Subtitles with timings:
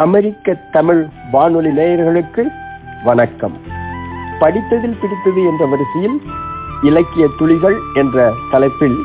[0.00, 2.42] அமெரிக்க தமிழ் வானொலி நேயர்களுக்கு
[3.04, 3.52] வணக்கம்.
[4.40, 6.20] படித்ததில் பிடித்தது என்ற வரிசையில்
[6.82, 8.96] இலக்கிய துளிகள் என்ற தலைப்பில்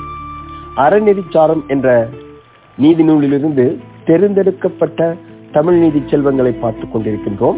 [0.78, 2.10] அறநெறிச்சாரம் என்ற
[2.78, 5.18] நீதி நூலிலிருந்து தெரிந்தெடுக்கப்பட்ட
[5.52, 7.58] தமிழ் நீதி செல்வங்களை பார்த்துக் கொண்டிருக்கின்றோம்.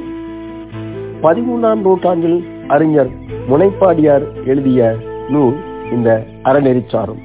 [1.22, 3.10] பதிமூன்றாம் நூற்றாண்டில் அறிஞர்
[3.50, 4.96] முனைப்பாடியார் எழுதிய
[5.30, 5.56] நூல்
[5.92, 7.20] இந்த அறநெறிச்சாரம்.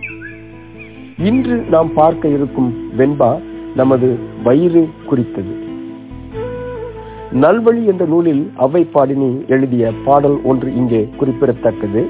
[1.17, 3.41] இன்று நாம் பார்க்க இருக்கும் வெண்பா
[3.77, 5.62] நமது வயிறு குறித்தது.
[7.33, 12.09] நல்வழி என்ற நூலில் அவை பாடினி எழுதிய பாடல் ஒன்று இங்கே குறிப்பிடத்தக்கது.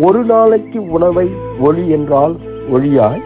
[0.00, 1.28] ஒரு நாளைக்கு உணவை
[1.60, 2.36] ஒளி என்றால்
[2.70, 3.22] ஒளியாய்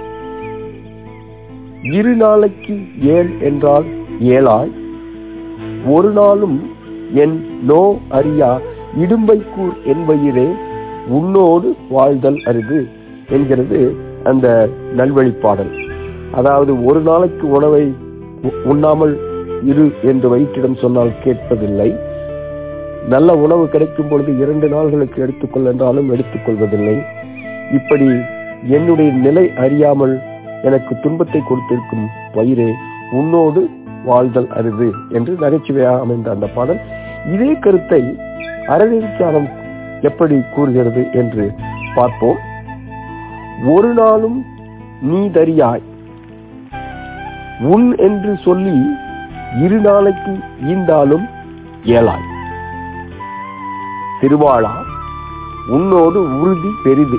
[1.82, 3.84] இரு நாளைக்கு ஏழ் என்றால்
[4.18, 4.72] ஏழாய்
[5.86, 6.70] ஒரு நாளும்
[7.14, 8.60] என் நோ அறியா
[8.98, 10.48] இடும்பைக்கூர் என்பயிரே
[11.08, 12.86] உன்னோடு வாழ்தல் அரிது
[13.28, 15.72] என்கிறது அந்த நல்வழி பாடல்.
[16.32, 17.92] அதாவது ஒரு நாளைக்கு உணவை
[18.64, 19.27] உண்ணாமல்
[19.70, 21.88] இரு என்று வயிற்றிடம் சொன்னால் கேட்பதில்லை.
[23.14, 26.96] நல்ல உணவு கிடைக்கும் பொழுது இரண்டு நாள்களுக்கு எடுத்துக்கொள் என்றாலும் எடுத்துக்கொள்வதில்லை.
[27.78, 28.08] இப்படி
[28.76, 30.14] என்னுடைய நிலை அறியாமல்
[30.68, 32.70] எனக்கு துன்பத்தை கொடுத்திருக்கும் வயிறே
[33.18, 33.60] உன்னோடு
[34.04, 36.80] வாழ்தல் அரிது என்று நகைச்சுவையாக அமைந்த அந்த பாடல்.
[37.34, 38.02] இதே கருத்தை
[38.74, 39.48] அறநெறிச்சாரம்
[40.08, 41.44] எப்படி கூறுகிறது என்று
[41.96, 42.38] பார்ப்போம்.
[43.74, 44.38] ஒரு நாளும்
[45.10, 45.84] நீ தறியாய்
[47.72, 48.76] உன் என்று சொல்லி
[49.56, 50.32] இரு நாளைக்கு
[50.62, 51.24] ஈந்தாலும்
[51.84, 52.26] ஏழாய்
[54.20, 54.72] திருவாளா
[55.68, 57.18] உன்னோடு உறுதி பெரிது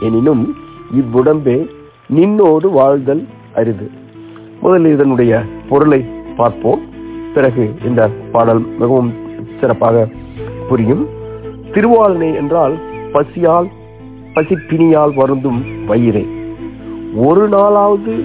[0.00, 0.56] எனினும்
[0.94, 1.68] இவ்வுடம்பே
[2.14, 3.90] நின்னோடு வாழ்தல் அரிது.
[4.60, 6.04] முதலில் இதனுடைய பொருளை
[6.36, 6.80] பார்ப்போம்.
[7.34, 9.14] பிறகு இந்த பாடல் மிகவும்
[9.60, 10.08] சிறப்பாக
[10.68, 11.08] புரியும்.
[11.70, 12.74] திருவாளனை என்றால்
[13.12, 13.68] பசியால்
[14.34, 16.26] பசிப்பினியால் வருந்தும் வயிறே.
[17.14, 18.24] ஒரு நாளாவது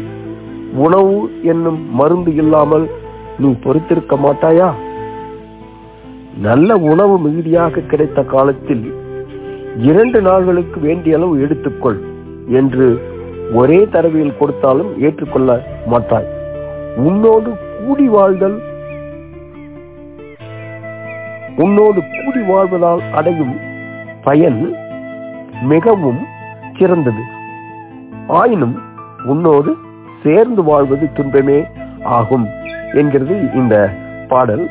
[0.73, 2.89] உணவு என்னும் மருந்து இல்லாமல்
[3.39, 4.69] நீ பொறுத்திருக்க மாட்டாயா?
[6.41, 8.83] நல்ல உணவு மிகுதியாக கிடைத்த காலத்தில்
[9.77, 11.99] இரண்டு நாள்களுக்கு வேண்டிய அளவு எடுத்துக்கொள்
[12.47, 12.87] என்று
[13.53, 15.49] ஒரே தரவியில் கொடுத்தாலும் ஏற்றுக்கொள்ள
[15.85, 16.29] மாட்டாய்.
[16.95, 17.49] உன்னோடு
[17.85, 18.57] கூடி வாழ்தல்
[21.57, 23.55] உன்னோடு கூடி வாழ்வதால் அடையும்
[24.23, 24.59] பயன்
[25.63, 26.21] மிகவும்
[26.79, 27.23] சிறந்தது.
[28.27, 28.75] ஆயினும்
[29.25, 29.71] உன்னோடு
[30.23, 31.59] சேர்ந்து வாழ்வது துன்பமே
[32.03, 32.47] ஆகும்.
[32.97, 33.75] என்கிறது இந்த
[34.31, 34.63] பாடல்.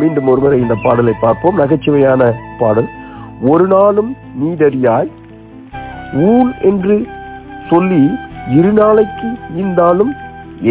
[0.00, 1.58] மீண்டும் ஒருமுறை இந்த பாடலை பார்ப்போம்.
[1.60, 2.22] நகைச்சுவையான
[2.60, 2.88] பாடல்.
[3.52, 4.10] ஒரு நாளும்
[4.40, 5.10] நீதறியாய்
[6.28, 6.96] ஊன் என்று
[7.70, 8.02] சொல்லி
[8.58, 9.28] இரு நாளைக்கு
[9.62, 10.12] ஈந்தாலும்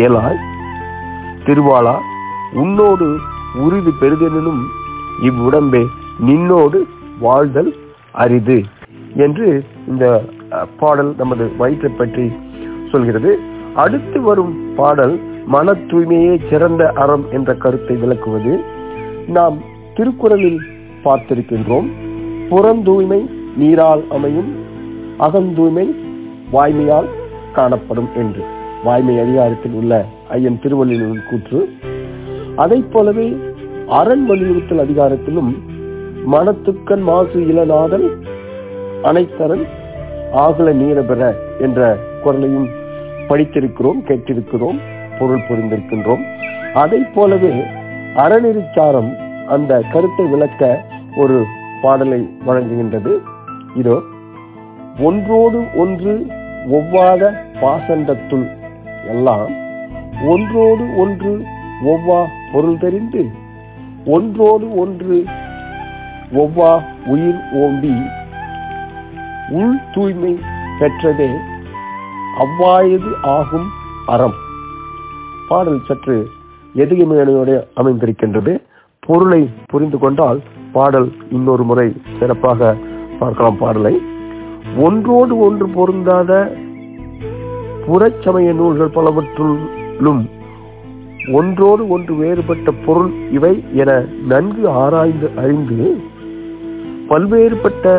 [0.04, 0.40] ஏலாய்
[1.46, 1.96] திருவாளா
[2.62, 3.08] உன்னோடு
[3.64, 4.62] உறுதி பெருதெனும்
[5.30, 5.84] இவ்வுடம்பே
[6.28, 6.80] நின்னோடு
[7.26, 7.72] வாழ்தல்
[8.24, 8.58] அரிது
[9.26, 9.48] என்று
[9.92, 10.06] இந்த
[10.82, 12.26] பாடல் நமது வயிற்றை பற்றி
[12.92, 13.32] சொல்கிறது.
[13.84, 15.16] அடுத்து வரும் பாடல்
[15.48, 18.60] மன தூய்மையே சிறந்த அறம் என்ற கருத்தை விளக்குவது
[19.28, 19.58] நாம்
[19.94, 20.60] திருக்குறளில்
[21.04, 21.88] பார்த்திருக்கின்றோம்.
[22.50, 24.56] புறந்தூய்மை நீரால் அமையும்
[25.20, 25.96] அகந்தூய்மை
[26.54, 27.06] வாய்மையால்
[27.54, 28.42] காணப்படும் என்று.
[28.84, 31.70] வாய்மை அதிகாரத்தில் உள்ள ஐயன் திருவள்ளுவரின் கூற்று.
[32.56, 33.38] அதை போலவே
[33.88, 35.52] அரண் வலியுறுத்தல் அதிகாரத்திலும்
[36.32, 38.18] மனத்துக்கன் மாசு இளநாதல்
[39.04, 39.66] அனைத்தரன்
[40.34, 42.68] ஆகல நீரபெற என்ற குரலையும்
[43.28, 44.80] படித்திருக்கிறோம் கேட்டிருக்கிறோம்.
[45.24, 46.24] பொருள் புரிந்திருக்கின்றோம்.
[46.84, 47.54] அதை போலவே
[48.24, 49.12] அறநெறிச்சாரம்
[49.56, 50.62] அந்த கருத்தை விளக்க
[51.22, 51.38] ஒரு
[51.84, 53.14] பாடலை வழங்குகின்றது.
[53.82, 53.96] இதோ
[55.08, 56.14] ஒன்றோடு ஒன்று
[56.78, 57.32] ஒவ்வாத
[57.62, 58.46] பாசண்டத்துள்
[59.14, 59.50] எல்லாம்
[60.34, 61.32] ஒன்றோடு ஒன்று
[61.92, 62.20] ஒவ்வா
[62.52, 63.24] பொருள் தெரிந்து
[64.16, 65.18] ஒன்றோடு ஒன்று
[66.42, 66.72] ஒவ்வா
[67.14, 67.96] உயிர் ஓம்பி
[69.60, 70.34] உள் தூய்மை
[70.80, 71.32] பெற்றதே
[72.44, 73.68] அவ்வாயது ஆகும்
[74.14, 74.38] அறம்.
[75.54, 76.18] பாடல் சற்று
[76.82, 78.54] எதிர்மையுடைய அமைந்திருக்கின்றது.
[79.08, 79.42] பொருளை
[79.72, 80.40] புரிந்து கொண்டால்
[80.76, 81.88] பாடல் இன்னொரு முறை
[82.20, 82.76] சிறப்பாக
[83.20, 83.96] பார்க்கலாம் பாடலை.
[84.86, 86.32] ஒன்றோடு ஒன்று பொருந்தாத
[87.86, 90.22] புறச்சமய நூல்கள் பலவற்றுள்ளும்
[91.40, 93.52] ஒன்றோடு ஒன்று வேறுபட்ட பொருள் இவை
[93.82, 93.92] என
[94.32, 95.88] நன்கு ஆராய்ந்து அறிந்து
[97.10, 97.96] பல்வேறுபட்ட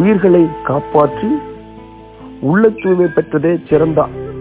[0.00, 1.30] உயிர்களை காப்பாற்றி
[2.50, 4.00] உள்ள தூய்மை பெற்றதே சிறந்த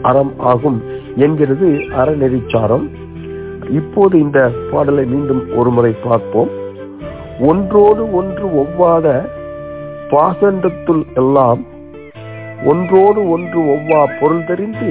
[0.10, 0.80] அறம் ஆகும்.
[1.26, 1.68] என்கிறது
[2.02, 2.86] அறநெறிச்சாரம்.
[3.80, 4.40] இப்போது இந்த
[4.72, 6.52] பாடலை மீண்டும் ஒரு முறை பார்ப்போம்.
[7.50, 9.08] ஒன்றோடு ஒன்று ஒவ்வாத
[10.12, 11.62] பாசண்டத்துள் எல்லாம்
[12.72, 14.90] ஒன்றோடு ஒன்று ஒவ்வா பொருள் தெரிந்து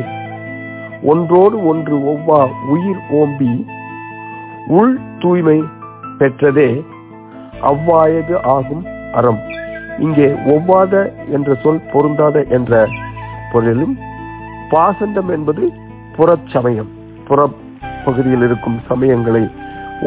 [1.12, 2.38] ஒன்றோடு ஒன்று ஒவ்வா
[2.74, 3.52] உயிர் ஓம்பி
[4.78, 5.58] உள் தூய்மை
[6.20, 6.70] பெற்றதே
[7.70, 8.84] அவ்வாயது ஆகும்
[9.18, 9.40] அறம்.
[10.04, 10.94] இங்கே ஒவ்வாத
[11.36, 12.72] என்ற சொல் பொருந்தாத என்ற
[13.52, 13.94] பொருளிலும்
[14.72, 15.64] பாசண்டம் என்பது
[16.18, 16.92] புறச்சமயம்
[17.26, 17.40] புற
[18.04, 19.42] பகுதியில் இருக்கும் சமயங்களை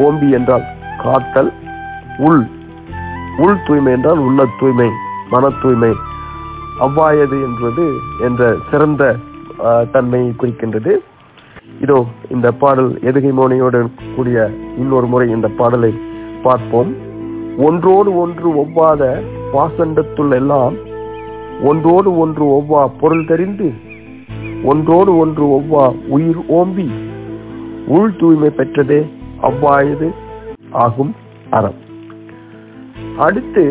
[0.04, 0.66] ஓம்பி என்றால்
[1.02, 1.50] காத்தல்
[2.26, 2.42] உள்
[3.44, 4.88] உள் தூய்மை என்றால் உள்ள தூய்மை
[5.32, 5.92] மன தூய்மை.
[6.84, 7.84] அவ்வாயது என்பது
[8.26, 9.02] என்ற சிறந்த
[9.94, 10.92] தன்மையை குறிக்கின்றது.
[11.84, 11.98] இதோ
[12.34, 13.80] இந்த பாடல் எதுகை மோனையோடு
[14.16, 14.38] கூடிய
[14.82, 15.92] இன்னொரு முறை இந்த பாடலை
[16.46, 16.90] பார்ப்போம்.
[17.68, 19.02] ஒன்றோடு ஒன்று ஒவ்வாத
[19.54, 20.76] பாசண்டத்துள் எல்லாம்
[21.70, 23.68] ஒன்றோடு ஒன்று ஒவ்வா பொருள் தெரிந்து
[24.64, 26.86] ஒன்றோடு ஒன்று ஒவ்வா உயிர் ஓம்பி.
[27.86, 29.00] உள் தூய்மை பெற்றதே
[29.42, 30.08] அவ்வாயது
[30.70, 31.14] ஆகும்
[31.50, 31.78] அறம்.
[33.16, 33.64] அடுத்து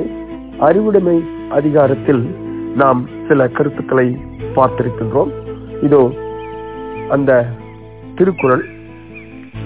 [0.59, 1.17] அறிவுடைமை
[1.49, 2.23] அதிகாரத்தில்
[2.75, 4.07] நாம் சில கருத்துக்களை
[4.55, 5.31] பார்த்திருக்கின்றோம்.
[5.81, 6.01] இதோ
[7.09, 7.31] அந்த
[8.15, 8.65] திருக்குறள்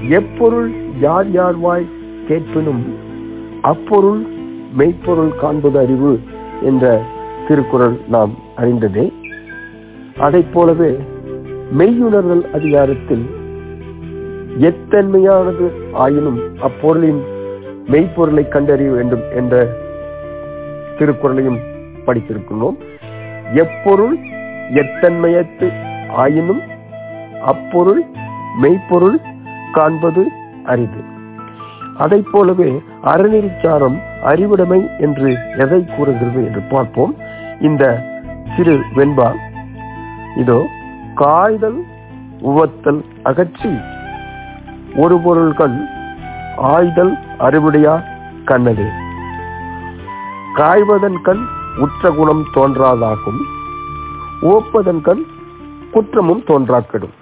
[0.10, 0.69] எப்பொருள்
[1.00, 1.89] யார் யார் வாய்
[2.28, 2.83] கேட்பினும்
[3.62, 4.21] அப்பொருள்
[4.78, 6.13] மெய்ப்பொருள் காண்பது அறிவு
[6.62, 7.01] என்ற
[7.48, 9.06] திருக்குறள் நாம் அறிந்ததே.
[10.18, 10.92] அதைப் போலவே
[11.71, 13.25] மெய்யுணர்தல் அதிகாரத்தில்
[14.59, 17.21] எத்தன்மையானது ஆயினும் அப்பொருளின்
[17.88, 19.56] மெய்ப்பொருளை கண்டறிய வேண்டும் என்ற
[21.00, 21.59] திருக்குறளையும்
[22.06, 22.77] படித்திருக்கிறோம்
[23.53, 24.15] எப்பொருள்
[24.73, 25.69] எத்தன்மையத்து
[26.13, 26.62] ஆயினும்
[27.41, 28.03] அப்பொருள்
[28.61, 29.19] மெய்ப்பொருள்
[29.71, 30.23] காண்பது
[30.63, 31.01] அரிது.
[31.97, 32.69] அதை போலவே
[33.03, 37.15] அறநெறிச்சாரம் அறிவுடைமை என்று எதை கூறுகிறது என்று பார்ப்போம்.
[37.59, 37.83] இந்த
[38.56, 39.29] சிறு வெண்பா
[40.35, 40.68] இதோ
[41.15, 41.83] காய்தல்
[42.41, 43.71] உவத்தல் அகற்றி.
[44.95, 45.85] ஒரு பொருள் கண்
[46.57, 48.03] ஆய்தல் அறுபடியா
[48.45, 48.88] கண்ணதே.
[50.56, 51.44] காய்வதன் கண்
[51.77, 53.41] உற்ற குணம் தோன்றாதாகும்.
[54.41, 55.23] ஓப்பதன் கண்
[55.91, 57.15] குற்றமும் தோன்றாக்கெடும்.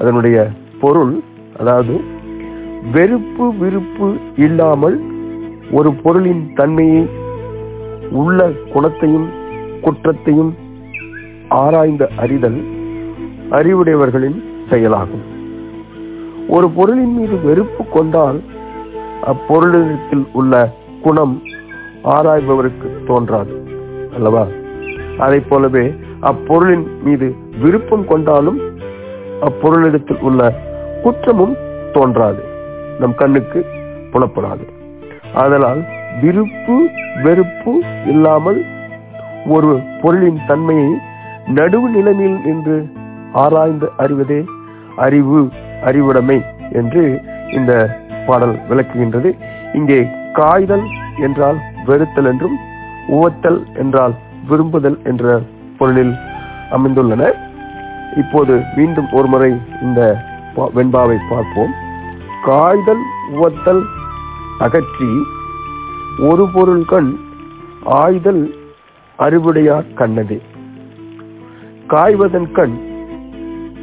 [0.00, 0.50] அதனுடைய
[0.80, 1.22] பொருள்
[1.60, 2.00] அதாவது
[2.92, 5.00] வெறுப்பு விருப்பு இல்லாமல்
[5.70, 7.08] ஒரு பொருளின் தன்மையை
[8.10, 9.28] உள்ள குணத்தையும்
[9.80, 10.54] குற்றத்தையும்
[11.48, 12.80] ஆராய்ந்த அறிதல்
[13.52, 14.38] அறிவுடையவர்களின்
[14.70, 15.24] செயலாகும்.
[16.48, 18.42] ஒரு பொருளின் மீது வெறுப்பு கொண்டால்
[19.24, 20.70] அப்பொருளினத்தில் உள்ள
[21.02, 21.42] குணம்
[22.04, 23.54] ஆராய்பவருக்கு தோன்றாது
[24.14, 24.46] அல்லவா?
[25.18, 28.60] அதை போலவே அப்பொருளின் மீது விருப்பம் கொண்டாலும்
[29.40, 30.52] அப்பொருளிடத்தில் உள்ள
[31.02, 31.56] குற்றமும்
[31.92, 32.42] தோன்றாது.
[33.00, 33.66] நம் கண்ணுக்கு
[34.12, 34.64] புலப்படாது.
[35.34, 35.84] ஆதலால்
[36.22, 36.88] விருப்பு
[37.22, 38.64] வெறுப்பு இல்லாமல்
[39.46, 40.90] ஒரு பொருளின் தன்மையை
[41.54, 42.86] நடுவு நிலைமையில் நின்று
[43.32, 44.40] ஆராய்ந்து அறிவதே
[44.96, 45.48] அறிவு
[45.82, 46.38] அறிவுடைமை
[46.72, 47.02] என்று
[47.50, 47.72] இந்த
[48.26, 49.30] பாடல் விளக்குகின்றது.
[49.72, 50.00] இங்கே
[50.32, 50.84] காய்தல்
[51.20, 52.56] என்றால் வெறுத்தல் என்றும்
[53.08, 54.14] உவத்தல் என்றால்
[54.48, 55.40] விரும்புதல் என்ற
[55.78, 56.14] பொருளில்
[56.70, 57.22] அமைந்துள்ளன.
[58.16, 59.50] இப்போது மீண்டும் ஒரு முறை
[59.82, 60.00] இந்த
[60.74, 61.72] வெண்பாவை பார்ப்போம்.
[62.44, 63.02] காய்தல்
[63.34, 63.82] உவத்தல்
[64.58, 65.10] அகற்றி
[66.28, 67.10] ஒரு பொருள் கண்
[67.84, 68.42] ஆய்தல்
[69.18, 70.38] அறிவுடையார் கண்ணதே.
[71.88, 72.74] காய்வதன் கண்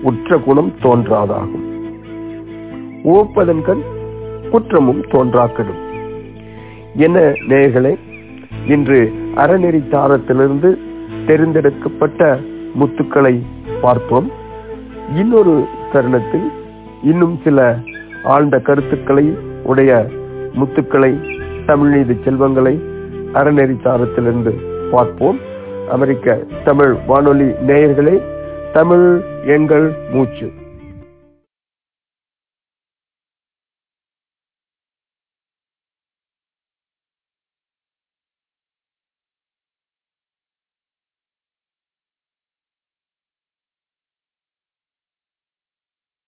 [0.01, 1.67] உற்ற குணம் தோன்றாதாகும்.
[3.03, 3.81] ஓப்பதன் கண்
[4.51, 5.79] குற்றமும் தோன்றாக்கடும்.
[6.95, 7.97] என நேயர்களே
[8.67, 10.77] இன்று அறநெறி தாரத்திலிருந்து
[11.27, 12.39] தெரிந்தெடுக்கப்பட்ட
[12.79, 13.41] முத்துக்களை
[13.81, 14.31] பார்ப்போம்.
[15.15, 16.51] இன்னொரு தருணத்தில்
[17.03, 17.77] இன்னும் சில
[18.23, 20.07] ஆழ்ந்த கருத்துக்களை உடைய
[20.53, 22.81] முத்துக்களை தமிழ்நீதி செல்வங்களை
[23.33, 24.53] அறநெறி தாரத்திலிருந்து
[24.91, 25.39] பார்ப்போம்.
[25.91, 28.21] அமெரிக்க தமிழ் வானொலி நேயர்களே
[28.73, 30.51] தமிழ் எங்கள் மூச்சு.